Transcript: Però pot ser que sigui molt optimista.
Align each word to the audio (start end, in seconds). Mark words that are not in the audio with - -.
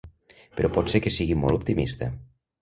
Però 0.61 0.71
pot 0.77 0.89
ser 0.93 1.01
que 1.07 1.11
sigui 1.17 1.37
molt 1.43 1.59
optimista. 1.59 2.09